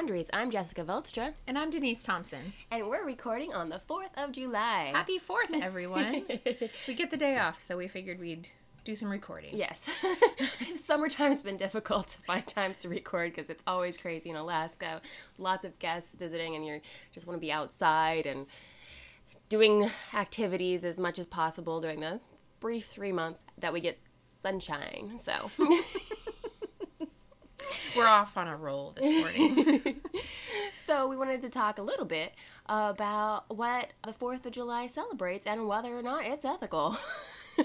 [0.00, 0.30] welcome to Ethical Quandaries.
[0.32, 2.52] I'm Jessica Veldstra, And I'm Denise Thompson.
[2.70, 4.92] and we're recording on the 4th of July.
[4.94, 6.24] Happy 4th, everyone.
[6.88, 8.48] we get the day off, so we figured we'd
[8.84, 9.54] do some recording.
[9.54, 9.90] Yes.
[10.78, 15.02] Summertime's been difficult to find times to record because it's always crazy in Alaska.
[15.36, 16.80] Lots of guests visiting, and you
[17.12, 18.46] just want to be outside and
[19.50, 22.20] doing activities as much as possible during the
[22.58, 24.00] brief three months that we get
[24.40, 25.20] sunshine.
[25.22, 25.50] So,
[27.96, 30.00] We're off on a roll this morning.
[30.86, 32.32] so we wanted to talk a little bit
[32.66, 36.96] about what the 4th of July celebrates and whether or not it's ethical.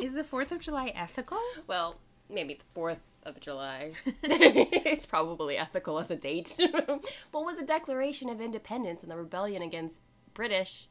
[0.00, 1.40] Is the 4th of July ethical?
[1.66, 1.96] Well,
[2.28, 3.92] maybe the fourth of July.
[4.22, 6.58] it's probably ethical as a date.
[6.58, 10.00] but was the Declaration of Independence and the rebellion against
[10.32, 10.88] British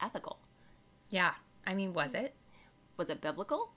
[0.00, 0.38] ethical?
[1.08, 1.32] Yeah.
[1.66, 2.34] I mean, was it?
[2.96, 3.72] Was it biblical?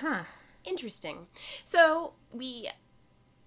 [0.00, 0.22] Huh.
[0.64, 1.26] Interesting.
[1.64, 2.68] So we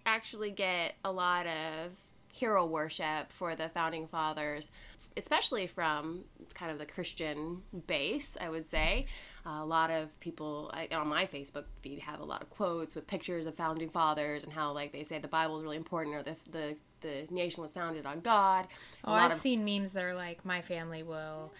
[0.05, 1.91] actually get a lot of
[2.33, 4.71] hero worship for the founding fathers,
[5.17, 6.21] especially from
[6.53, 9.05] kind of the Christian base, I would say.
[9.45, 13.07] a lot of people I, on my Facebook feed have a lot of quotes with
[13.07, 16.23] pictures of founding fathers and how like they say the Bible is really important or
[16.23, 18.67] the the the nation was founded on God.
[19.03, 21.51] A Oh, I've of seen memes that are like, my family will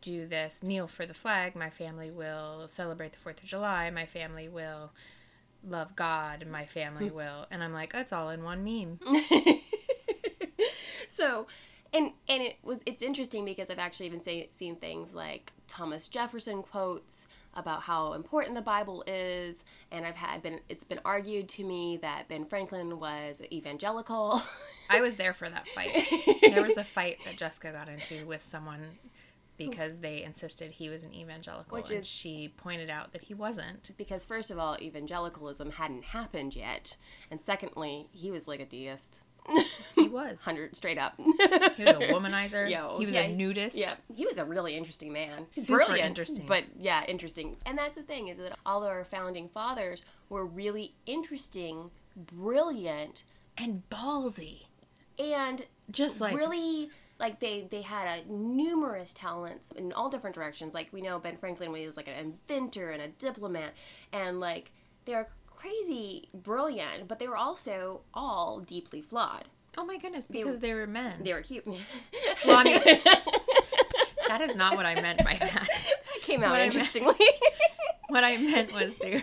[0.00, 1.56] do this, kneel for the flag.
[1.56, 3.90] My family will celebrate the 4th of July.
[3.90, 4.92] My family will
[5.66, 6.46] love God.
[6.50, 7.16] My family hmm.
[7.16, 7.46] will.
[7.50, 9.00] And I'm like, it's all in one meme.
[11.08, 11.46] so
[11.92, 16.08] and and it was it's interesting because I've actually even say, seen things like Thomas
[16.08, 21.48] Jefferson quotes about how important the Bible is, and I've had been it's been argued
[21.50, 24.42] to me that Ben Franklin was evangelical.
[24.90, 25.90] I was there for that fight.
[26.48, 28.80] There was a fight that Jessica got into with someone
[29.58, 33.34] because they insisted he was an evangelical, Which and is- she pointed out that he
[33.34, 33.90] wasn't.
[33.98, 36.96] because first of all, evangelicalism hadn't happened yet,
[37.30, 39.24] and secondly, he was like a deist,
[39.94, 40.42] He was.
[40.44, 41.14] hundred straight up.
[41.16, 41.24] He
[41.84, 42.70] was a womanizer.
[42.70, 43.76] Yo, he was yeah, a nudist.
[43.76, 45.46] Yeah, he was a really interesting man.
[45.50, 46.46] Super Brilliant, interesting.
[46.46, 47.56] but yeah, interesting.
[47.66, 53.24] And that's the thing is that all our founding fathers were really interesting, brilliant,
[53.56, 54.64] And ballsy.
[55.18, 56.90] and Just like really
[57.20, 60.74] like they they had a numerous talents in all different directions.
[60.74, 62.14] Like we know Ben Franklin was like an
[62.48, 63.74] inventor and a diplomat,
[64.12, 64.70] and like
[65.04, 69.44] they're crazy brilliant, but they were also all deeply flawed.
[69.76, 71.22] Oh my goodness, because they were men.
[71.22, 71.66] They were cute.
[71.66, 71.78] Well,
[72.58, 72.80] I mean,
[74.28, 75.50] that is not what I meant by that.
[75.68, 77.14] that came out What I meant- interestingly.
[78.08, 79.22] What I meant was they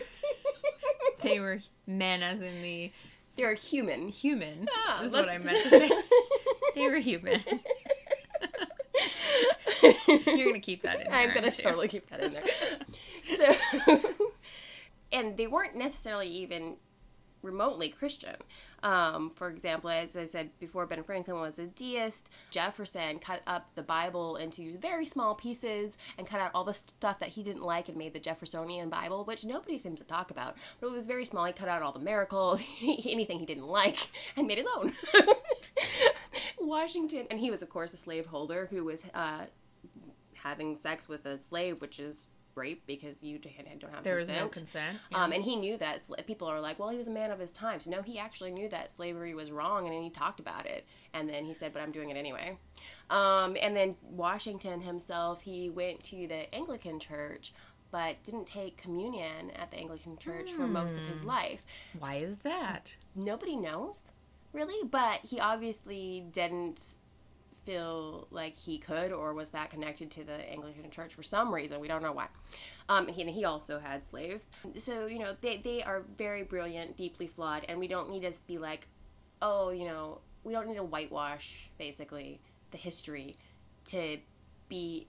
[1.23, 1.57] they were
[1.87, 2.91] men as in the
[3.35, 4.09] They're human.
[4.09, 4.67] human.
[4.71, 5.89] Ah, is what I meant to say.
[6.75, 7.41] They were human.
[10.07, 11.13] You're gonna keep that in there.
[11.13, 12.43] I'm gonna totally keep that in there.
[13.85, 14.15] so,
[15.11, 16.77] and they weren't necessarily even
[17.45, 18.35] remotely Christian.
[18.83, 22.29] Um, for example, as I said before, Ben Franklin was a deist.
[22.51, 27.19] Jefferson cut up the Bible into very small pieces and cut out all the stuff
[27.19, 30.57] that he didn't like and made the Jeffersonian Bible, which nobody seems to talk about.
[30.79, 31.45] But it was very small.
[31.45, 34.91] He cut out all the miracles, anything he didn't like, and made his own.
[36.59, 39.45] Washington, and he was, of course, a slaveholder who was uh,
[40.45, 44.45] having sex with a slave, which is rape because you don't have There was consent.
[44.45, 44.97] no consent.
[45.13, 47.51] Um, and he knew that people are like, well, he was a man of his
[47.51, 47.87] times.
[47.87, 50.85] No, he actually knew that slavery was wrong, and he talked about it.
[51.13, 52.57] And then he said, but I'm doing it anyway.
[53.09, 57.53] Um, and then Washington himself, he went to the Anglican Church,
[57.91, 61.65] but didn't take communion at the Anglican Church for most of his life.
[61.99, 62.95] Why is that?
[63.15, 64.03] Nobody knows,
[64.53, 66.95] really, but he obviously didn't
[67.65, 71.79] feel like he could or was that connected to the Anglican Church for some reason.
[71.79, 72.27] We don't know why.
[72.87, 74.47] Um, he, and he also had slaves.
[74.77, 78.33] So, you know, they, they are very brilliant, deeply flawed, and we don't need to
[78.47, 78.87] be like,
[79.41, 82.39] oh, you know, we don't need to whitewash, basically,
[82.71, 83.37] the history
[83.85, 84.17] to
[84.69, 85.07] be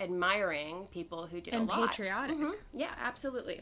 [0.00, 1.80] admiring people who did And a lot.
[1.80, 2.36] And patriotic.
[2.36, 2.54] Mhm.
[2.72, 3.60] Yeah, absolutely.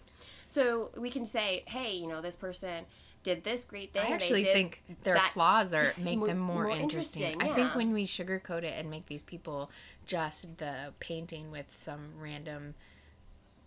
[0.48, 2.86] So we can say, hey, you know, this person
[3.22, 4.02] did this great thing.
[4.10, 7.22] I actually think their that- flaws are make more- them more, more interesting.
[7.32, 9.70] interesting, I think when we sugarcoat it and make these people
[10.06, 12.74] just the painting with some random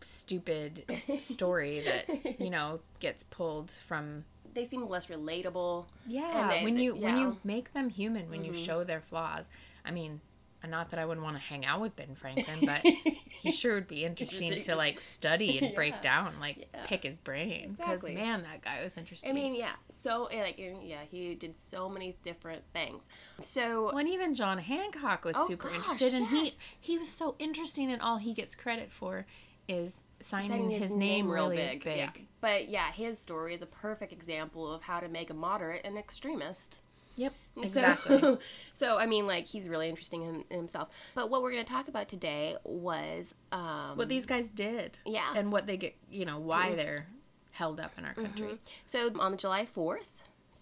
[0.02, 0.84] stupid
[1.20, 5.86] story that you know gets pulled from they seem less relatable.
[6.08, 7.10] yeah they- when you when yeah.
[7.10, 7.20] Mm-hmm.
[7.32, 9.50] you make them human when you show their flaws
[9.86, 10.20] i mean
[10.68, 12.82] not that i wouldn't want to hang out with ben franklin but
[13.42, 15.76] he sure would be interesting to like study and Yeah.
[15.76, 16.84] break down like Yeah.
[16.86, 18.16] pick his brain because Exactly.
[18.16, 19.74] man that guy was interesting I mean, yeah.
[19.90, 23.04] So eh, like, yeah, he did so many different things.
[23.40, 26.76] So When even John Hancock was Oh, super gosh, interested, and he yes.
[26.80, 29.26] he was so interesting, and all he gets credit for
[29.68, 31.86] is signing, Signing his, name, really big.
[31.86, 32.10] Yeah.
[32.42, 35.98] But yeah, his story is a perfect example of how to make a moderate an
[35.98, 36.82] extremist.
[37.16, 38.38] Yep, So- exactly.
[38.74, 40.90] So, I mean, like he's really interesting in, in himself.
[41.16, 44.98] But what we're going to talk about today was, um, what these guys did.
[45.06, 45.34] Yeah.
[45.36, 47.08] And what they get, you know, why they're
[47.52, 48.58] held up in our country.
[48.86, 50.10] So on the July 4th,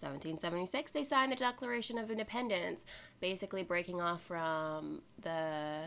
[0.00, 2.84] 1776, they signed the Declaration of Independence,
[3.20, 5.84] basically breaking off from the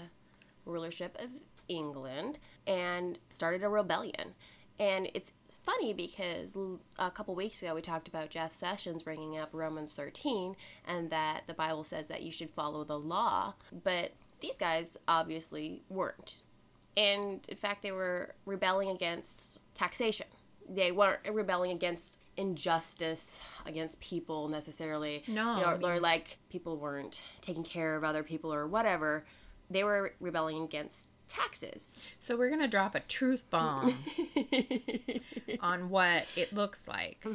[0.65, 1.29] rulership of
[1.67, 4.33] England and started a rebellion.
[4.79, 5.33] And it's
[5.63, 6.57] funny because
[6.99, 10.55] a couple weeks ago we talked about Jeff Sessions bringing up Romans 13
[10.85, 14.11] and that the Bible says that you should follow the law, but
[14.41, 16.39] these guys obviously weren't.
[16.97, 20.27] And in fact, they were rebelling against taxation.
[20.67, 25.23] They weren't rebelling against injustice against people necessarily.
[25.27, 29.25] No, You know, or like people weren't taking care of other people or whatever.
[29.69, 31.93] They were rebelling against taxes.
[32.19, 33.97] So we're gonna drop a truth bomb
[35.59, 37.25] on what it looks like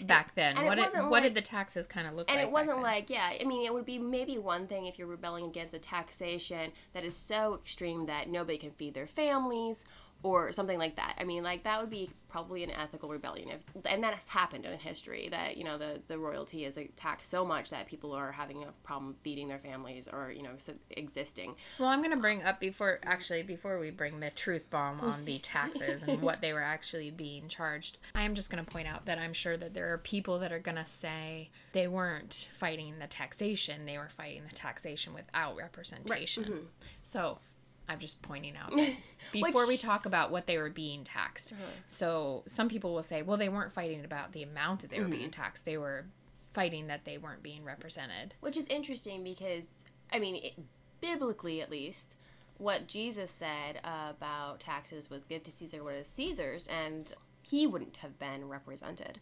[0.00, 0.54] back then.
[0.56, 0.58] Mm-hmm.
[0.58, 2.44] and it what it, wasn't what like- did the taxes kind of look And like?
[2.44, 5.08] And it wasn't like, yeah, I mean, it would be maybe one thing if you're
[5.08, 9.84] rebelling against a taxation that is so extreme that nobody can feed their families
[10.22, 11.16] or something like that.
[11.18, 14.64] I mean, like that would be probably an ethical rebellion if and that has happened
[14.64, 18.32] in history that, you know, the the royalty is taxed so much that people are
[18.32, 20.50] having a problem feeding their families or, you know,
[20.90, 21.54] existing.
[21.78, 25.38] Well, I'm gonna bring up before actually before we bring the truth bomb on the
[25.42, 27.98] taxes and what they were actually being charged.
[28.14, 30.60] I am just gonna point out that I'm sure that there are people that are
[30.60, 36.42] gonna say they weren't fighting the taxation; they were fighting the taxation without representation.
[36.44, 36.52] Right.
[36.52, 36.66] Mm-hmm.
[37.02, 37.38] So.
[37.88, 38.94] I'm just pointing out that
[39.32, 41.52] before we talk about what they were being taxed.
[41.52, 41.70] Uh-huh.
[41.88, 45.04] So some people will say, well, they weren't fighting about the amount that they were
[45.04, 45.16] mm-hmm.
[45.18, 45.64] being taxed.
[45.64, 46.06] They were
[46.52, 48.34] fighting that they weren't being represented.
[48.40, 49.68] Which is interesting because,
[50.12, 50.54] I mean, it,
[51.00, 52.16] biblically at least,
[52.58, 57.12] what Jesus said about taxes was give to Caesar what is Caesar's, and
[57.42, 59.18] he wouldn't have been represented.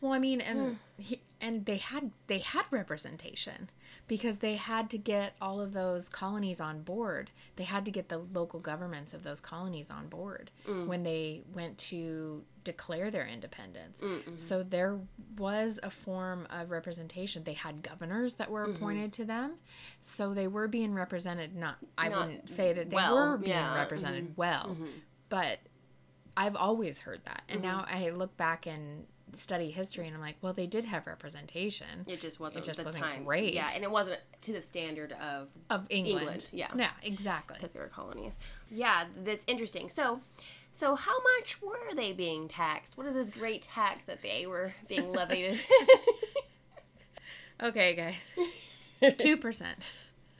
[0.00, 0.74] Well, I mean, and hmm.
[0.98, 3.68] he, and they had they had representation
[4.08, 7.30] because they had to get all of those colonies on board.
[7.56, 10.86] They had to get the local governments of those colonies on board mm.
[10.86, 14.00] when they went to declare their independence.
[14.36, 14.98] So there
[15.36, 17.42] was a form of representation.
[17.44, 18.76] They had governors that were mm-hmm.
[18.76, 19.54] appointed to them,
[20.00, 21.56] so they were being represented.
[21.56, 24.40] Not, I Not wouldn't say that they well, were being yeah, represented mm-hmm.
[24.40, 24.86] well, mm-hmm.
[25.28, 25.58] but
[26.36, 27.42] I've always heard that.
[27.48, 31.06] And now I look back and study history and I'm like, well, they did have
[31.06, 32.64] representation It just wasn't.
[32.64, 33.24] It just the wasn't time.
[33.24, 33.54] great.
[33.54, 36.20] Yeah, and it wasn't to the standard of of England.
[36.20, 36.68] England, yeah.
[36.76, 37.56] Yeah, exactly.
[37.58, 38.38] because they were colonies.
[38.70, 39.88] Yeah, that's interesting.
[39.90, 40.20] So,
[40.72, 42.96] so how much were they being taxed?
[42.96, 45.58] What is this great tax that they were being levied?
[47.62, 48.32] Okay, guys.
[49.02, 49.64] 2%.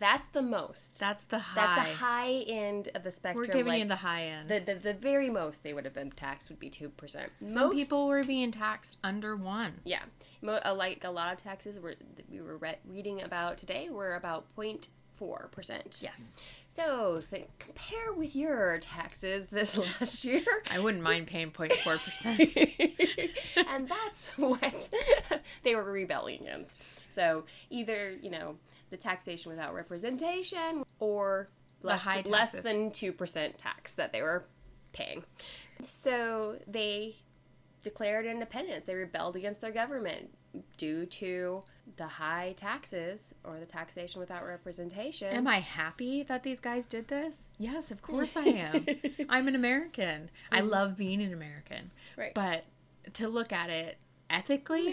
[0.03, 0.99] That's the most.
[0.99, 1.55] That's the high.
[1.77, 3.47] That's the high end of the spectrum.
[3.47, 4.49] We're giving like, you the high end.
[4.49, 7.31] the, the the very most they would have been taxed would be two percent.
[7.45, 9.73] Some people were being taxed under 1.
[9.85, 10.03] yeah,
[10.43, 13.89] Mo- uh, like a lot of taxes were that we were re- reading about today
[13.91, 16.01] were about 0.4 percent.
[16.03, 16.37] Yes.
[16.69, 20.43] So th- compare with your taxes this last year.
[20.71, 23.31] I wouldn't mind paying 0.4%.
[23.69, 24.91] and that's what
[25.63, 26.83] they were rebelling against.
[27.09, 28.57] So either you know
[28.93, 31.49] the taxation without representation or
[31.83, 34.45] less, high less than two percent tax that they were
[34.93, 35.25] paying.
[35.83, 37.17] So they
[37.83, 38.87] declared independence.
[38.87, 40.31] They rebelled against their government
[40.77, 41.65] due to
[41.97, 45.29] the high taxes or the taxation without representation.
[45.29, 47.51] Am I happy that these guys did this?
[47.59, 48.87] Yes, of course I am.
[49.29, 50.31] I'm an American.
[50.51, 50.69] I mm-hmm.
[50.69, 51.91] love being an American.
[52.17, 52.35] Right.
[52.35, 52.65] But
[53.15, 53.99] to look at it
[54.33, 54.89] ethically,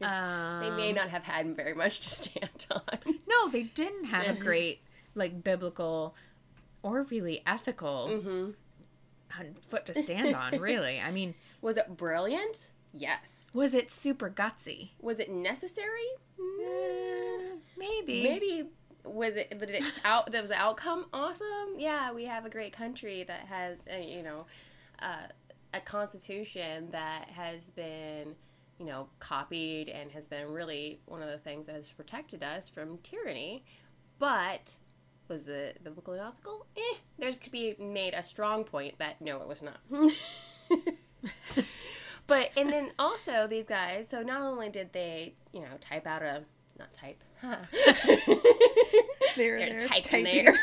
[0.00, 2.82] um, they may not have had very much to stand on.
[3.28, 4.80] no, they didn't have a great,
[5.14, 6.14] like, biblical
[6.82, 9.52] or really ethical Mm-hmm.
[9.68, 11.00] foot to stand on, really.
[11.00, 12.70] I mean, Was it brilliant?
[12.92, 13.46] Yes.
[13.52, 14.90] was it super gutsy?
[15.00, 16.08] Was it necessary?
[16.38, 18.22] Uh, maybe.
[18.22, 18.68] Maybe
[19.04, 21.78] was it did it out that was the outcome awesome?
[21.78, 24.46] Yeah, we have a great country that has uh, you know
[25.00, 25.28] uh,
[25.72, 28.34] a constitution that has been
[28.78, 32.68] you know copied and has been really one of the things that has protected us
[32.68, 33.64] from tyranny.
[34.18, 34.72] But
[35.28, 36.66] was it biblical and ethical?
[36.76, 39.78] Eh, there could be made a strong point that no, it was not.
[42.26, 44.08] but and then also these guys.
[44.08, 46.42] So not only did they you know type out a
[46.78, 47.22] not type.
[49.36, 50.44] They're, They're they're typing typing.
[50.44, 50.58] there.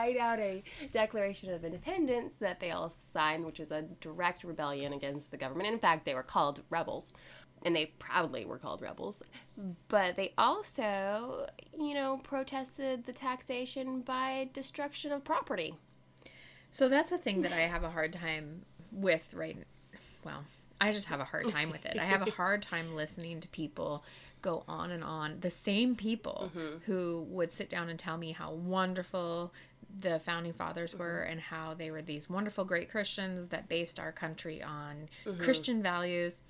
[0.00, 4.94] Write out a Declaration of Independence that they all signed, which is a direct rebellion
[4.94, 5.68] against the government.
[5.68, 7.12] In fact, they were called rebels.
[7.62, 9.22] and they proudly were called rebels.
[9.88, 11.46] But they also,
[11.78, 15.74] you know, protested the taxation by destruction of property.
[16.70, 19.58] So that's a thing that I have a hard time with right
[20.24, 20.44] well,
[20.80, 21.98] I just have a hard time with it.
[21.98, 24.02] I have a hard time listening to people
[24.42, 25.40] go on and on.
[25.40, 26.78] The same people Mm-hmm.
[26.86, 29.52] who would sit down and tell me how wonderful
[29.98, 31.32] the founding fathers were Mm-hmm.
[31.32, 35.42] and how they were these wonderful great Christians that based our country on Mm-hmm.
[35.42, 36.40] Christian values.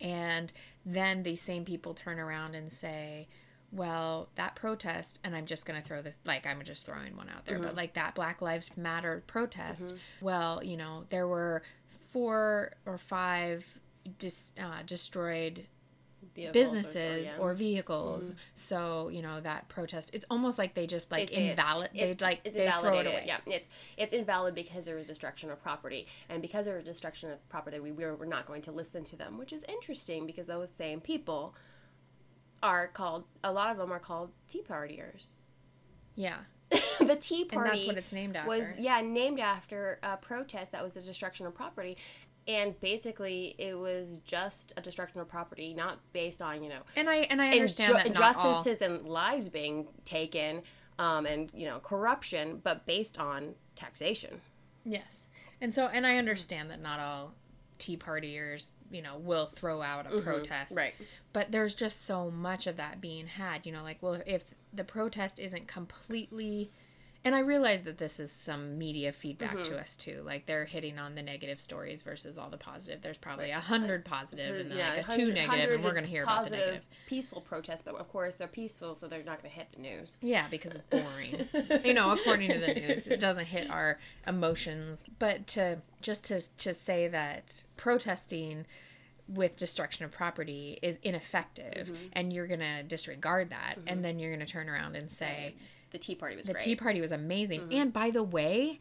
[0.00, 0.52] And
[0.86, 3.28] then these same people turn around and say,
[3.72, 7.28] well, that protest, and I'm just going to throw this, like, I'm just throwing one
[7.28, 7.66] out there, Mm-hmm.
[7.66, 11.62] but like that Black Lives Matter protest, well, you know, there were
[12.08, 13.78] four or five
[14.18, 15.66] dis- uh, destroyed
[16.34, 17.42] Vehicles or businesses so, yeah.
[17.42, 18.24] or vehicles.
[18.26, 18.34] Mm-hmm.
[18.54, 21.90] So, you know, that protest, it's almost like they just like They say it's- invalid,
[21.92, 23.24] they it's, like, it's they throw it away.
[23.26, 27.30] Yeah, it's it's invalid because there was destruction of property, and because there was destruction
[27.30, 30.46] of property, we we're, we're not going to listen to them, which is interesting because
[30.46, 31.54] those same people
[32.62, 33.24] are called.
[33.42, 35.30] A lot of them are called Tea Partiers.
[36.14, 36.36] Yeah.
[37.00, 38.48] the Tea And Party that's what it's named after.
[38.48, 41.96] was yeah named after a protest that was the destruction of property.
[42.48, 47.08] And basically, it was just a destruction of property, not based on you know and
[47.08, 50.62] I and I understand inju- that not all, injustices and lives being taken,
[50.98, 54.40] um, and you know corruption, but based on taxation.
[54.84, 55.22] Yes.
[55.60, 57.34] And so, and I understand that not all
[57.78, 60.70] Tea Partiers, you know, will throw out a protest.
[60.70, 60.78] Mm-hmm.
[60.78, 60.94] Right.
[61.32, 64.84] But there's just so much of that being had, you know, like, well, if the
[64.84, 66.70] protest isn't completely.
[67.22, 69.72] And I realize that this is some media feedback Mm-hmm.
[69.74, 70.22] to us too.
[70.24, 73.02] Like they're hitting on the negative stories versus all the positive.
[73.02, 76.10] There's probably a hundred positive and then like a two negative, and we're going to
[76.10, 76.86] hear about the positive, negative.
[77.06, 80.16] peaceful protests, but of course they're peaceful, so they're not going to hit the news.
[80.22, 81.46] Yeah, because it's boring.
[81.84, 85.04] you know, according to the news, it doesn't hit our emotions.
[85.18, 88.64] But to just to to say that protesting
[89.28, 91.94] with destruction of property is ineffective Mm-hmm.
[92.14, 95.54] and you're going to disregard that and then you're going to turn around and say
[95.90, 96.62] The Tea Party was the great.
[96.64, 97.60] Tea Party was amazing.
[97.62, 97.72] Mm-hmm.
[97.72, 98.80] And by the way,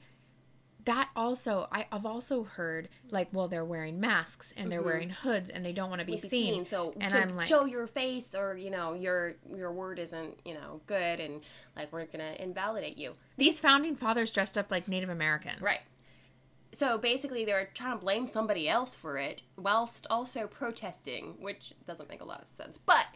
[0.85, 5.49] that also I, I've also heard like well they're wearing masks and they're wearing hoods
[5.51, 6.21] and they don't want to be, Mm-hmm.
[6.23, 6.53] be seen.
[6.53, 6.65] seen.
[6.65, 10.39] So, and so I'm like show your face, or you know your your word isn't
[10.45, 11.41] you know good, and
[11.75, 13.13] like we're gonna invalidate you.
[13.37, 15.61] these founding fathers dressed up like Native Americans.
[15.61, 15.81] Right.
[16.71, 21.73] So basically, they were trying to blame somebody else for it, whilst also protesting, which
[21.85, 22.77] doesn't make a lot of sense.
[22.77, 23.05] But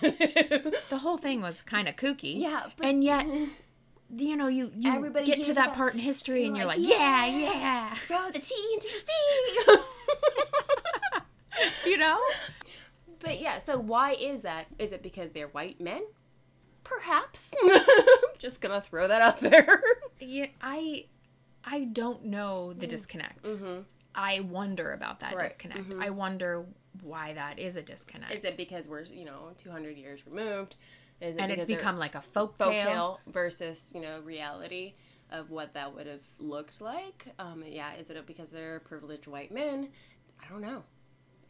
[0.00, 2.38] the whole thing was kind of kooky.
[2.40, 3.26] Yeah, but- and yet,
[4.16, 6.78] you know, you you Everybody get to that about- part in history, and you're like,
[6.78, 9.80] like, yeah, yeah, throw the tea into the sea.
[11.90, 12.18] you know.
[13.18, 14.66] but yeah, so why is that?
[14.78, 16.02] Is it because they're white men?
[16.84, 17.54] Perhaps.
[18.38, 19.82] Just gonna throw that out there.
[20.18, 21.06] Yeah, I
[21.64, 23.46] I don't know the disconnect.
[24.14, 25.36] I wonder about that Mm.
[25.36, 25.48] Right.
[25.48, 25.92] disconnect.
[26.00, 26.66] I wonder
[27.02, 28.32] why that is a disconnect.
[28.32, 30.76] Is it because we're you know 200 years removed?
[31.20, 33.20] Is it and it's become like a folk folktale tale.
[33.26, 34.94] versus you know reality
[35.30, 37.26] of what that would have looked like?
[37.38, 39.90] Um, yeah, is it because they're privileged white men?
[40.42, 40.82] I don't know.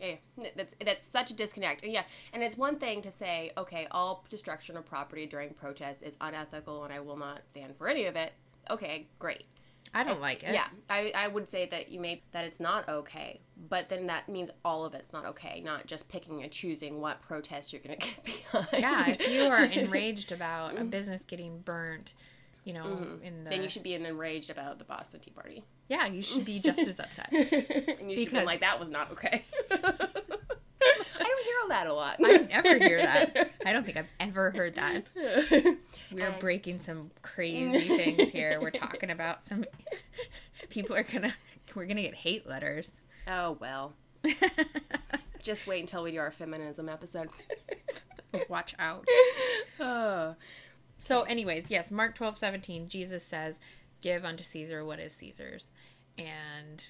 [0.01, 0.17] Yeah,
[0.57, 1.83] that's that's such a disconnect.
[1.83, 6.03] And yeah, and it's one thing to say, okay, all destruction of property during protests
[6.03, 8.33] is unethical, and I will not stand for any of it.
[8.71, 9.45] Okay, great.
[9.93, 10.55] I don't like it.
[10.55, 14.29] Yeah, I, I would say that you may that it's not okay, but then that
[14.29, 17.97] means all of it's not okay, not just picking and choosing what protest you're gonna
[17.97, 18.69] get behind.
[18.73, 20.91] Yeah, if you are enraged about a mm-hmm.
[20.91, 22.15] business getting burnt,
[22.65, 23.25] you know, mm-hmm.
[23.25, 26.45] in the then you should be enraged about the Boston Tea Party, yeah, you should
[26.45, 27.29] be just as upset.
[27.33, 29.43] and you should be like that was not okay.
[31.71, 32.17] I don't hear that a lot.
[32.23, 33.53] I never hear that.
[33.67, 35.05] I don't think I've ever heard that.
[36.13, 38.61] We're breaking some crazy things here.
[38.61, 39.65] We're talking about some
[40.69, 41.33] people are gonna
[41.75, 42.93] we're gonna get hate letters.
[43.29, 43.93] oh well,
[45.43, 47.29] just wait until we do our feminism episode.
[48.49, 49.07] Watch out.
[49.81, 50.35] oh.
[50.99, 53.59] So, anyways, yes, Mark 12, 17, Jesus says,
[54.03, 55.69] Give unto Caesar what is Caesar's.
[56.19, 56.85] And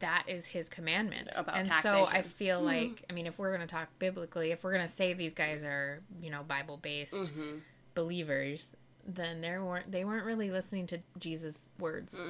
[0.00, 1.28] that is his commandment.
[1.36, 2.22] About and so I taxation.
[2.30, 5.12] feel like, I mean, if we're going to talk biblically, if we're going to say
[5.12, 7.58] these guys are, you know, Bible based Mm-hmm.
[7.94, 8.68] believers,
[9.06, 12.20] then they weren't they weren't really listening to Jesus' words.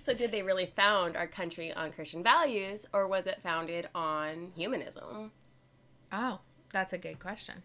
[0.00, 4.52] So did they really found our country on Christian values, or was it founded on
[4.54, 5.32] humanism?
[6.12, 6.40] Oh,
[6.72, 7.62] that's a good question.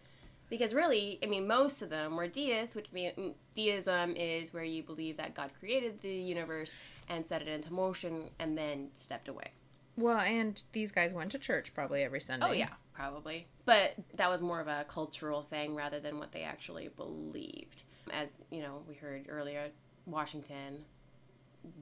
[0.54, 4.62] Because really, I mean, most of them were deists, which mean mm, deism is where
[4.62, 6.76] you believe that God created the universe
[7.08, 9.50] and set it into motion and then stepped away.
[9.96, 12.46] Well, and these guys went to church probably every Sunday.
[12.48, 13.48] Oh yeah, probably.
[13.64, 17.82] But that was more of a cultural thing rather than what they actually believed.
[18.12, 19.70] As you know, we heard earlier,
[20.06, 20.84] Washington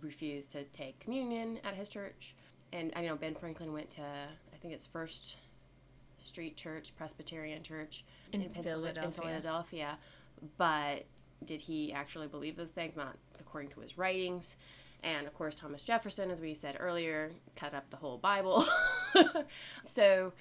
[0.00, 2.34] refused to take communion at his church,
[2.72, 5.36] and I know Ben Franklin went to I think it's First
[6.22, 9.10] Street Church, Presbyterian Church In in Philadelphia.
[9.10, 9.98] Philadelphia.
[10.56, 11.04] But
[11.44, 12.96] did he actually believe those things?
[12.96, 14.56] Not according to his writings.
[15.02, 18.64] And of course, Thomas Jefferson, as we said earlier, cut up the whole Bible.
[19.84, 20.32] so,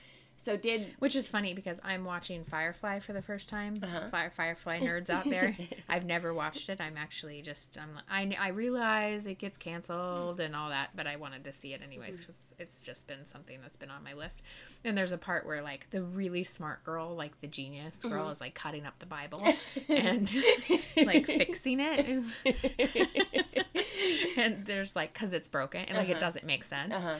[0.41, 3.75] so did Which is funny because I'm watching Firefly for the first time.
[3.81, 4.07] Uh-huh.
[4.09, 5.55] Fire, Firefly nerds out there.
[5.89, 6.81] I've never watched it.
[6.81, 11.17] I'm actually just I'm I I realize it gets canceled and all that, but I
[11.17, 12.21] wanted to see it anyways Mm-hmm.
[12.21, 14.41] because it's just been something that's been on my list.
[14.83, 18.31] And there's a part where like the really smart girl, like the genius girl, Mm-hmm.
[18.31, 19.43] is like cutting up the Bible
[19.89, 20.33] and
[20.97, 22.35] like fixing it is.
[24.37, 26.93] and there's like because it's broken and like it doesn't make sense.
[26.93, 27.15] Uh-huh.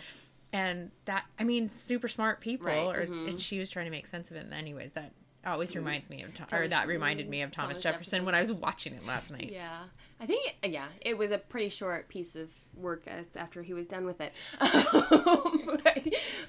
[0.54, 3.30] And that I mean, super smart people, Right, or mhm.
[3.30, 4.42] and she was trying to make sense of it.
[4.46, 5.12] And anyways, that
[5.46, 8.26] always reminds me of Tho- or that reminded me of Thomas, Thomas Jefferson, Jefferson.
[8.26, 9.50] when I was watching it last night.
[9.52, 9.84] Yeah,
[10.20, 13.04] I think yeah, it was a pretty short piece of work
[13.36, 14.34] after he was done with it.
[14.60, 16.08] but,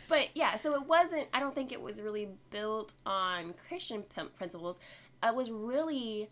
[0.08, 1.26] but yeah, so it wasn't.
[1.32, 4.04] I don't think it was really built on Christian
[4.36, 4.80] principles.
[5.22, 6.28] It was really,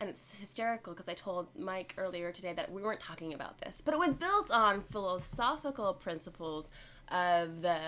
[0.00, 3.82] and it's hysterical because I told Mike earlier today that we weren't talking about this,
[3.84, 6.70] but it was built on philosophical principles
[7.08, 7.78] of the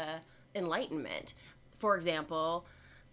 [0.54, 1.35] Enlightenment.
[1.78, 2.66] For example.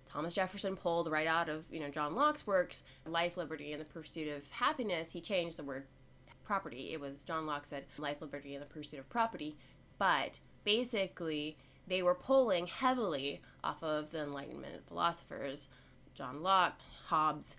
[0.06, 3.86] Thomas Jefferson pulled right out of you know John Locke's works, Life, Liberty, and the
[3.86, 5.12] Pursuit of Happiness.
[5.12, 5.84] He changed the word
[6.50, 6.94] property.
[6.94, 9.56] It was John Locke said life, liberty, and the pursuit of property.
[10.00, 15.70] But basically, they were pulling heavily off of the Enlightenment philosophers,
[16.16, 17.56] John Locke, Hobbes,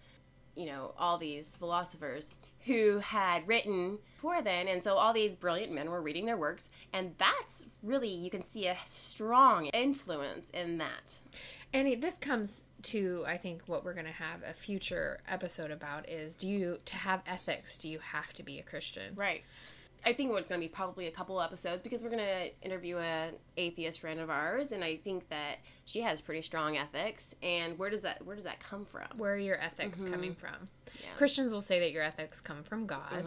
[0.61, 2.37] you know, all these philosophers
[2.67, 4.69] who had written before then.
[4.69, 6.69] And so all these brilliant men were reading their works.
[6.93, 11.14] And that's really, you can see a strong influence in that.
[11.73, 15.71] And it, this comes to I think what we're going to have a future episode
[15.71, 19.14] about is do you to have ethics do you have to be a Christian?
[19.14, 19.43] Right.
[20.04, 22.98] I think it's going to be probably a couple episodes because we're going to interview
[22.98, 27.35] an atheist friend of ours, and I think that she has pretty strong ethics.
[27.42, 29.07] And where does that where does that come from?
[29.16, 30.51] Where are your ethics coming from?
[30.51, 30.64] Mm-hmm.
[31.01, 31.07] Yeah.
[31.09, 31.18] Mm-hmm.
[31.18, 33.25] Christians will say that your ethics come from God.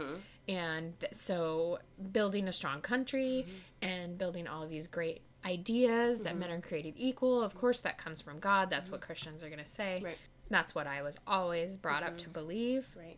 [0.48, 1.80] And th- so
[2.12, 3.90] building a strong country Mm-hmm.
[3.90, 7.98] and building all of these great ideas that men are created equal, of course that
[7.98, 8.70] comes from God.
[8.70, 9.96] That's what Christians are going to say.
[9.98, 10.06] Mm-hmm.
[10.06, 10.18] Right.
[10.50, 12.88] That's what I was always brought up to believe.
[12.98, 13.18] Right.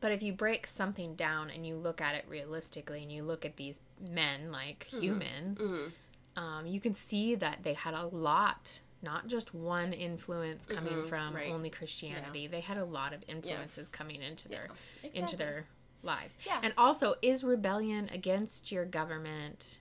[0.00, 3.44] But if you break something down and you look at it realistically and you look
[3.44, 5.02] at these men like Mm-hmm.
[5.02, 5.60] humans,
[6.36, 11.28] um, you can see that they had a lot, not just one influence coming from
[11.28, 11.36] Mm-hmm.
[11.36, 11.50] right.
[11.50, 12.46] only Christianity.
[12.46, 14.68] They had a lot of influences coming into their
[15.02, 15.36] into exactly.
[15.38, 15.66] their
[16.02, 16.36] lives.
[16.46, 16.60] Yeah.
[16.62, 19.78] And also, is rebellion against your government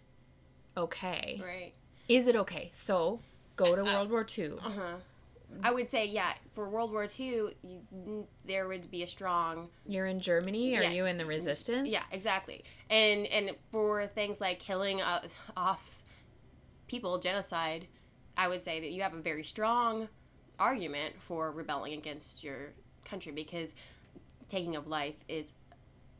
[0.78, 1.42] okay?
[1.44, 1.74] Right.
[2.08, 2.70] Is it okay?
[2.74, 3.20] So
[3.56, 4.54] go to World War II.
[4.64, 4.82] Uh-huh.
[5.64, 10.06] I would say, yeah, for World War II, you, there would be a strong You're
[10.08, 10.76] in Germany.
[10.78, 10.92] Are Yeah.
[10.92, 11.88] you in the resistance?
[11.90, 12.64] Yeah, exactly.
[12.90, 16.02] And and for things like killing uh, off
[16.88, 17.88] people, genocide,
[18.38, 20.08] I would say that you have a very strong
[20.60, 22.74] argument for rebelling against your
[23.06, 23.76] country because
[24.48, 25.54] taking of life is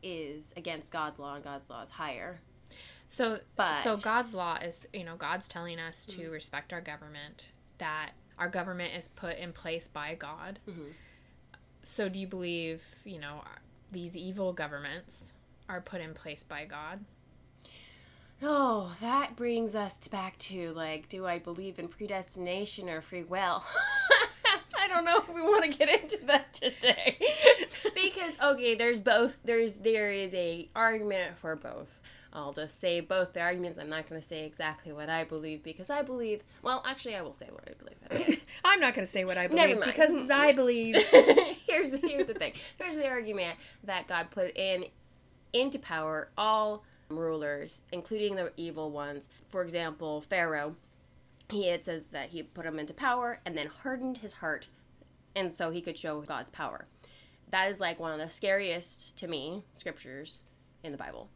[0.02, 2.40] is against God's law and God's law is higher.
[3.08, 7.48] So, But- so God's law is, you know, God's telling us to respect our government.
[7.78, 10.58] That our government is put in place by God.
[10.68, 10.90] Mm-hmm.
[11.82, 13.42] So, do you believe, you know,
[13.92, 15.32] these evil governments
[15.68, 17.00] are put in place by God?
[18.42, 23.64] Oh, that brings us back to like, do I believe in predestination or free will?
[24.78, 27.18] I don't know if we want to get into that today.
[27.94, 29.38] because okay, there's both.
[29.44, 32.00] There's there is a argument for both.
[32.36, 33.78] I'll just say both the arguments.
[33.78, 36.42] I'm not going to say exactly what I believe because I believe.
[36.62, 38.46] Well, actually, I will say what I believe.
[38.64, 40.96] I'm not going to say what I believe because I believe.
[41.66, 42.52] here's the, here's the thing.
[42.78, 44.84] Here's the argument that God put in
[45.54, 49.30] into power all rulers, including the evil ones.
[49.48, 50.76] For example, Pharaoh.
[51.48, 54.66] He it says that he put him into power and then hardened his heart,
[55.34, 56.86] and so he could show God's power.
[57.50, 60.42] That is like one of the scariest to me scriptures
[60.82, 61.30] in the Bible,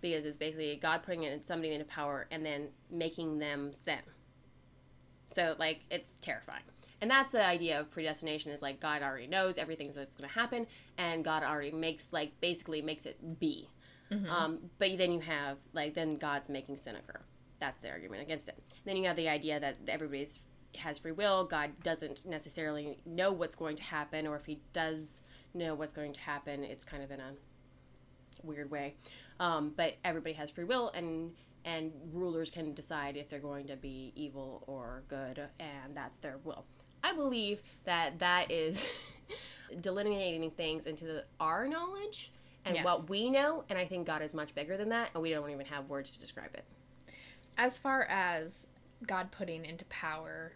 [0.00, 4.00] because it's basically God putting in somebody into power and then making them sin.
[5.32, 6.62] So like it's terrifying.
[7.00, 10.34] And that's the idea of predestination is like God already knows everything that's going to
[10.34, 13.68] happen and God already makes like basically makes it be.
[14.30, 17.20] Um, but then you have like then God's making sin occur.
[17.60, 18.58] That's the argument against it.
[18.84, 20.40] Then you have the idea that everybody's
[20.76, 21.44] has free will.
[21.44, 25.22] God doesn't necessarily know what's going to happen, or if he does
[25.54, 27.32] know what's going to happen, it's kind of in a
[28.42, 28.94] weird way.
[29.40, 31.32] Um, but everybody has free will, and
[31.64, 36.36] and rulers can decide if they're going to be evil or good, and that's their
[36.44, 36.64] will.
[37.04, 38.90] I believe that that is
[39.80, 42.32] delineating things into the, our knowledge
[42.64, 42.84] and Yes.
[42.84, 45.50] what we know, and I think God is much bigger than that, and we don't
[45.50, 46.64] even have words to describe it.
[47.56, 48.66] as far as
[49.06, 50.52] God putting into power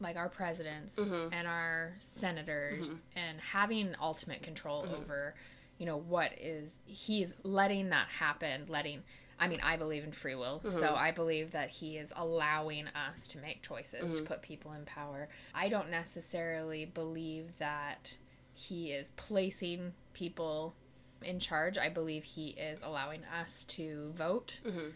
[0.00, 1.32] like our presidents Mm-hmm.
[1.32, 5.02] and our senators and having ultimate control Mm-hmm.
[5.02, 5.34] over
[5.78, 9.02] you know what is he's letting that happen letting
[9.38, 10.78] i mean i believe in free will Mm-hmm.
[10.78, 14.16] so i believe that he is allowing us to make choices Mm-hmm.
[14.16, 18.16] to put people in power i don't necessarily believe that
[18.54, 20.74] he is placing people
[21.22, 24.88] in charge i believe he is allowing us to vote Mm-hmm.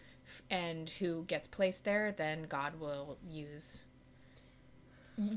[0.49, 3.83] And who gets placed there then god will use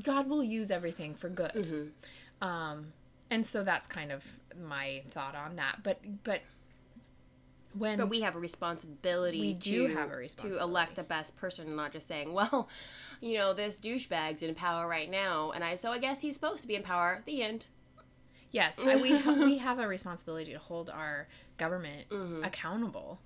[0.03, 2.47] god will use everything for good Mm-hmm.
[2.47, 2.87] um
[3.31, 4.23] and so that's kind of
[4.61, 6.41] my thought on that but but
[7.77, 9.39] when But we have a responsibility.
[9.41, 10.59] We do to, have a responsibility.
[10.59, 12.69] to elect the best person, not just saying, "Well,
[13.19, 16.61] you know, this douchebag's in power right now, and I so I guess he's supposed
[16.61, 17.65] to be in power." The end.
[18.51, 22.45] yes I, we ha- we have a responsibility to hold our government Mm-hmm.
[22.45, 23.19] accountable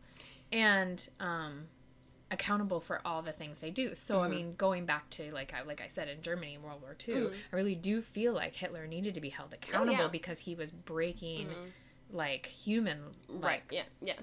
[0.52, 1.68] and um
[2.32, 4.24] accountable for all the things they do so Mm-hmm.
[4.24, 6.96] i mean going back to like i like i said in germany in world war
[7.08, 7.34] ii Mm-hmm.
[7.52, 10.08] i really do feel like hitler needed to be held accountable Oh, yeah.
[10.08, 11.48] because he was breaking
[12.12, 13.64] like human like Right.
[13.72, 13.84] Yeah.
[14.02, 14.14] Yeah.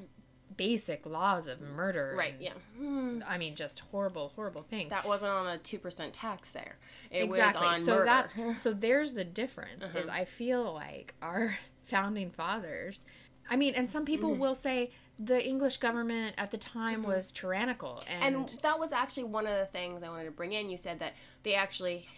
[0.57, 2.35] basic laws of murder Right.
[2.35, 2.53] and, Yeah.
[2.79, 3.23] Hmm.
[3.27, 6.77] i mean just horrible horrible things That wasn't on a two percent tax there.
[7.11, 8.05] It exactly was on so murder.
[8.05, 9.99] that's so there's the difference Uh-huh.
[9.99, 13.03] is i feel like our founding fathers
[13.51, 14.40] i mean and some people Mm-hmm.
[14.40, 19.24] will say the english government at the time was tyrannical and, And that was actually
[19.24, 20.68] one of the things I wanted to bring in.
[20.68, 22.09] You said that they actually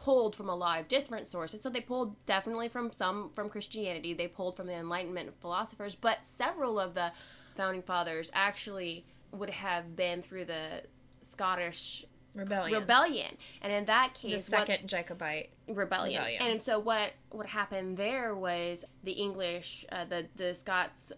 [0.00, 1.60] pulled from a lot of different sources.
[1.60, 4.14] So they pulled definitely from some from Christianity.
[4.14, 7.12] They pulled from the Enlightenment philosophers, but several of the
[7.54, 10.82] founding fathers actually would have been through the
[11.20, 13.36] Scottish rebellion, rebellion.
[13.62, 16.22] And in that the case, what second jacobite rebellion.
[16.22, 16.42] Rebellion.
[16.42, 21.12] And so what what happened there was the English, uh, the the Scots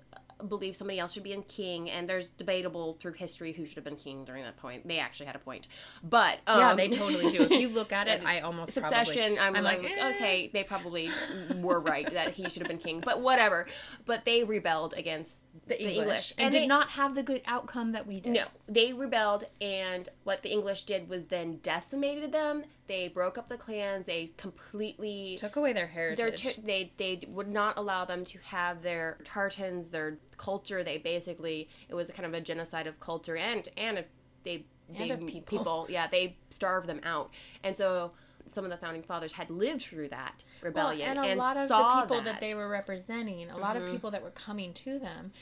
[0.49, 3.85] believed somebody else should be in king, and there's debatable through history who should have
[3.85, 4.87] been king during that point.
[4.89, 5.69] They actually had a point,
[6.03, 9.39] but um, yeah they totally do if you look at it i almost Succession, probably,
[9.39, 10.11] I'm, I'm like, like, eh.
[10.15, 11.11] okay, they probably
[11.57, 13.67] were right that he should have been king, but whatever.
[14.07, 17.23] But they rebelled against the the english, English, and, and did they- not have the
[17.23, 21.59] good outcome that we did No, they rebelled, and what the English did was then
[21.63, 22.65] decimated them.
[22.89, 24.07] They broke up the clans.
[24.07, 28.39] They completely took away their their heritage t- they they would not allow them to
[28.45, 33.37] have their tartans their culture they basically it was kind of a genocide of culture
[33.37, 34.05] and and a,
[34.45, 34.65] they
[34.99, 35.87] they of people.
[35.97, 37.31] yeah they starved them out
[37.65, 38.11] and so
[38.49, 41.69] some of the founding fathers had lived through that Well, rebellion and a lot of
[41.69, 42.25] the people that.
[42.25, 42.45] that Mm-hmm.
[42.45, 45.33] they were representing, a lot of people that were coming to them,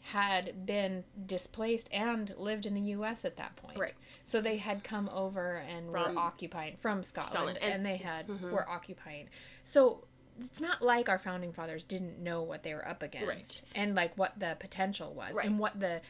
[0.00, 3.24] had been displaced and lived in the U.S.
[3.24, 3.78] at that point.
[3.78, 3.92] Right.
[4.24, 7.96] So they had come over and From- were occupying from Scotland, Scotland, and and, they
[7.98, 8.50] had mhm.
[8.50, 9.28] were occupying.
[9.64, 10.04] So
[10.40, 13.62] it's not like our founding fathers didn't know what they were up against Right.
[13.74, 15.46] and like what the potential was Right.
[15.46, 16.00] and what the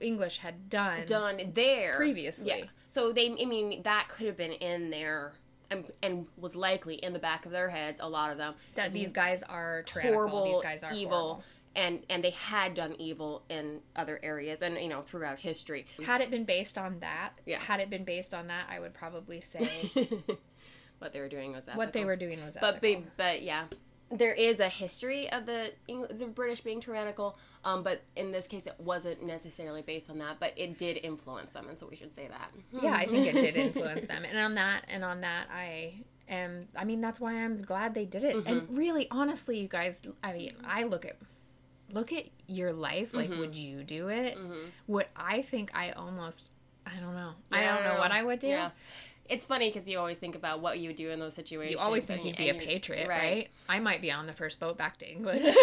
[0.00, 1.06] English had done.
[1.06, 2.48] done there Previously.
[2.48, 5.32] yeah so they i mean that could have been in there
[5.70, 8.54] and, um, and was likely in the back of their heads a lot of them
[8.74, 11.44] That these guys are horrible, these guys are evil, horrible.
[11.76, 15.86] and and they had done evil in other areas and you know throughout history.
[16.04, 17.58] Had it been based on that, Yeah.
[17.60, 19.68] had it been based on that, I would probably say
[20.98, 21.78] what they were doing was ethical.
[21.78, 23.00] what they were doing was but ethical.
[23.02, 23.64] be, but yeah,
[24.10, 25.72] there is a history of the
[26.10, 27.38] the British being tyrannical.
[27.64, 31.52] Um, but in this case, it wasn't necessarily based on that, but it did influence
[31.52, 32.50] them, and so we should say that.
[32.82, 34.24] yeah, I think it did influence them.
[34.24, 35.94] And on that, and on that, I
[36.28, 36.66] am.
[36.76, 38.36] I mean, that's why I'm glad they did it.
[38.36, 38.46] Mm-hmm.
[38.48, 41.16] And really, honestly, you guys, I mean, I look at
[41.90, 43.14] look at your life.
[43.14, 43.40] Like, Mm-hmm.
[43.40, 44.36] would you do it?
[44.88, 46.50] Would I think I almost?
[46.86, 47.32] I don't know.
[47.50, 48.48] I don't know what I would do.
[48.48, 48.70] Yeah.
[49.28, 51.72] It's funny because you always think about what you do in those situations.
[51.72, 53.48] You always think you'd be a patriot, right.
[53.68, 55.44] I might be on the first boat back to England.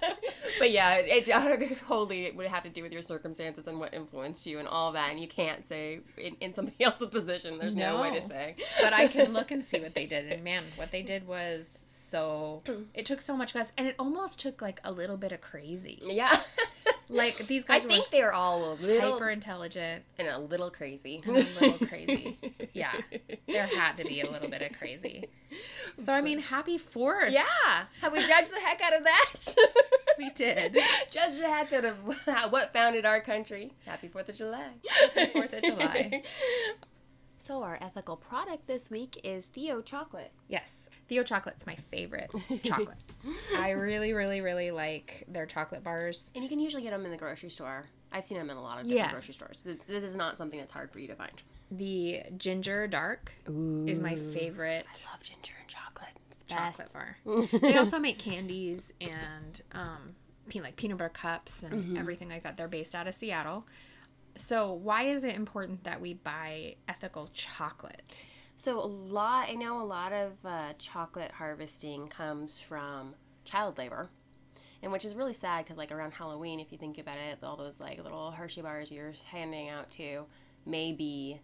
[0.60, 3.94] but yeah, it, it totally it would have to do with your circumstances and what
[3.94, 5.10] influenced you and all that.
[5.10, 7.58] And you can't say in, in somebody else's position.
[7.58, 8.56] There's no, way to say.
[8.80, 11.82] but I can look and see what they did, and man, what they did was
[11.86, 12.62] so.
[12.94, 15.98] It took so much guts, and it almost took like a little bit of crazy.
[16.02, 16.38] Yeah.
[17.10, 17.84] Like these guys.
[17.84, 21.22] I think they're all a little hyper intelligent and a little crazy.
[21.26, 22.38] a little crazy.
[22.72, 22.92] Yeah,
[23.48, 25.28] there had to be a little bit of crazy.
[26.04, 27.32] So I mean, happy Fourth.
[27.32, 27.42] Yeah.
[28.00, 29.54] Have we judged the heck out of that?
[30.16, 30.78] we did.
[31.10, 31.96] Judge the heck out of
[32.52, 33.72] what founded our country.
[33.84, 34.68] Happy 4th of July.
[34.88, 36.22] Happy Fourth of July.
[37.42, 40.30] So, our ethical product this week is Theo Chocolate.
[40.48, 42.30] Yes, Theo chocolate's my favorite
[42.64, 42.98] chocolate.
[43.56, 46.30] I really, really, really like their chocolate bars.
[46.34, 47.86] And you can usually get them in the grocery store.
[48.12, 49.10] I've seen them in a lot of different Yes.
[49.12, 49.62] grocery stores.
[49.62, 51.32] This, this is not something that's hard for you to find.
[51.70, 53.32] The ginger dark
[53.86, 56.10] is my favorite I love ginger and chocolate.
[56.46, 57.16] chocolate bar.
[57.70, 60.14] they also make candies and um,
[60.62, 62.58] like peanut butter cups and everything like that.
[62.58, 63.66] They're based out of Seattle.
[64.36, 68.02] So why is it important that we buy ethical chocolate?
[68.56, 73.14] So a lot, I know a lot of uh, chocolate harvesting comes from
[73.44, 74.10] child labor,
[74.82, 77.56] and which is really sad because like around Halloween, if you think about it, all
[77.56, 80.24] those like little Hershey bars you're handing out to
[80.66, 81.40] may be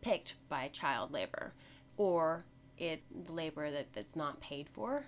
[0.00, 1.52] picked by child labor,
[1.96, 2.44] or
[2.78, 5.04] it labor that that's not paid for.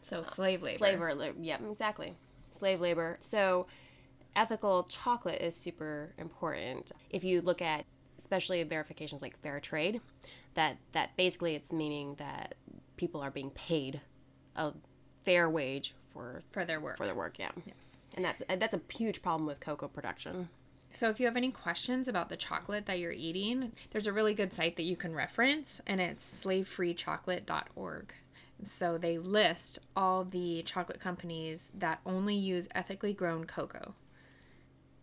[0.00, 0.78] So slave labor.
[0.78, 2.14] Slave labor, yeah, exactly.
[2.52, 3.18] Slave labor.
[3.20, 3.66] So
[4.38, 6.92] ethical chocolate is super important.
[7.10, 7.84] If you look at
[8.18, 10.00] especially verifications like fair trade,
[10.54, 12.54] that that basically it's meaning that
[12.96, 14.00] people are being paid
[14.56, 14.72] a
[15.24, 16.96] fair wage for for their work.
[16.96, 17.50] for their work, yeah.
[17.66, 17.96] Yes.
[18.14, 20.48] And that's that's a huge problem with cocoa production.
[20.92, 24.34] So if you have any questions about the chocolate that you're eating, there's a really
[24.34, 28.12] good site that you can reference and it's slavefreechocolate.org.
[28.64, 33.94] So they list all the chocolate companies that only use ethically grown cocoa.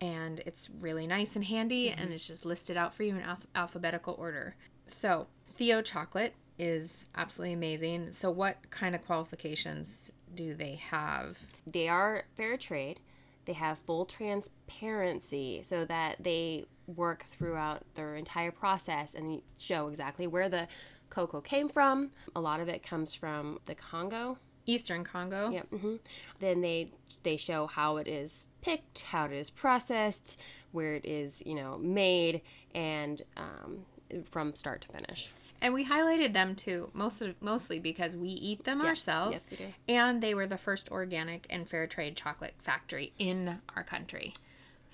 [0.00, 2.12] And it's really nice and handy and mm-hmm.
[2.12, 4.56] it's just listed out for you in alph- alphabetical order.
[4.86, 8.12] So, Theo chocolate is absolutely amazing.
[8.12, 11.38] So what kind of qualifications do they have?
[11.66, 13.00] They are fair trade.
[13.46, 20.26] They have full transparency so that they work throughout their entire process and show exactly
[20.26, 20.68] where the
[21.10, 22.10] cocoa came from.
[22.34, 24.38] A lot of it comes from the Congo.
[24.66, 25.50] Eastern Congo.
[25.50, 25.62] Yeah.
[25.70, 25.96] hmm
[26.40, 26.90] Then they
[27.22, 30.40] they show how it is picked, how it is processed,
[30.72, 32.42] where it is you know made,
[32.74, 33.86] and um,
[34.24, 35.30] from start to finish.
[35.62, 39.32] And we highlighted them too, most of, mostly because we eat them ourselves.
[39.32, 39.72] yes, we do.
[39.88, 44.34] And they were the first organic and fair trade chocolate factory in our country.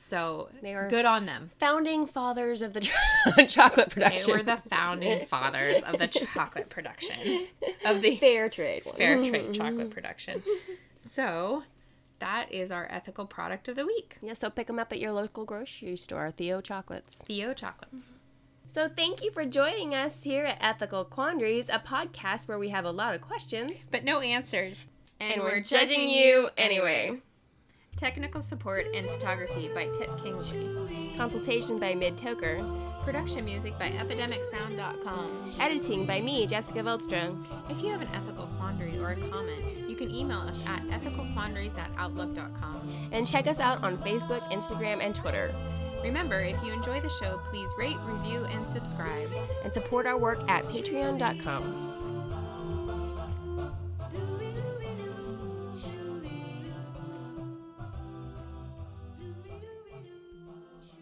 [0.04, 1.50] So They were- good on them.
[1.58, 2.80] Founding fathers of the
[3.48, 4.26] chocolate production.
[4.26, 7.46] They were the founding fathers of the chocolate production,
[7.86, 8.96] of the fair trade one.
[8.96, 10.42] fair trade chocolate production.
[11.12, 11.62] So
[12.18, 15.12] that is our ethical product of the week, Yeah, so pick them up at your
[15.12, 17.14] local grocery store, Theo Chocolates.
[17.26, 18.12] Theo chocolates.
[18.68, 22.84] So thank you for joining us here at Ethical Quandaries, a podcast where we have
[22.84, 23.86] a lot of questions.
[23.90, 24.86] But no answers.
[25.20, 27.20] And, we're, judging you anyway.
[27.96, 30.68] Technical support and photography by Tip Kingsley.
[31.16, 32.58] Consultation by Mid Toker.
[33.04, 35.54] Production music by EpidemicSound.com.
[35.60, 37.36] Editing by me, Jessica Veldstra.
[37.70, 41.76] If you have an ethical quandary or a comment, you can email us at ethicalquandaries
[41.78, 42.88] at outlook.com.
[43.12, 45.52] And check us out on Facebook, Instagram, and Twitter.
[46.02, 49.30] Remember, if you enjoy the show, please rate, review, and subscribe.
[49.62, 51.91] And support our work at patreon.com.